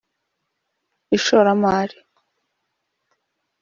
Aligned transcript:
ishoramari 1.17 1.97